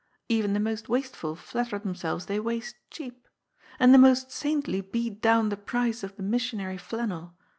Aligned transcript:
Even 0.27 0.53
the 0.53 0.59
most 0.59 0.89
wasteful 0.89 1.35
flatter 1.35 1.77
themselves 1.77 2.25
they' 2.25 2.39
waste 2.39 2.75
cheap.' 2.89 3.27
And 3.79 3.93
the 3.93 3.99
most 3.99 4.31
saintly 4.31 4.81
beat 4.81 5.21
down 5.21 5.49
the 5.49 5.57
price 5.57 6.01
of 6.01 6.15
the 6.15 6.23
missionary 6.23 6.79
flannel. 6.79 7.35